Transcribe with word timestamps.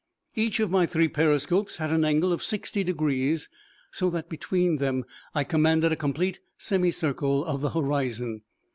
Each 0.33 0.59
of 0.59 0.71
my 0.71 0.87
three 0.87 1.07
periscopes 1.07 1.77
had 1.77 1.91
an 1.91 2.03
angle 2.03 2.33
of 2.33 2.43
sixty 2.43 2.83
degrees 2.83 3.49
so 3.91 4.09
that 4.09 4.29
between 4.29 4.77
them 4.77 5.05
I 5.35 5.43
commanded 5.43 5.91
a 5.91 5.95
complete 5.95 6.39
semi 6.57 6.89
circle 6.91 7.45
of 7.45 7.61
the 7.61 7.69
horizon. 7.69 8.41